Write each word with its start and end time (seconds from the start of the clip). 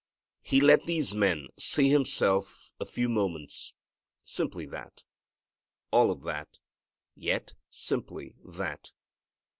He 0.41 0.59
let 0.61 0.85
these 0.87 1.13
men 1.13 1.49
see 1.59 1.89
Himself 1.91 2.73
a 2.79 2.87
few 2.87 3.07
moments; 3.07 3.75
simply 4.25 4.65
that. 4.65 5.03
All 5.91 6.09
of 6.09 6.23
that, 6.23 6.57
yet 7.15 7.53
simply 7.69 8.33
that. 8.43 8.93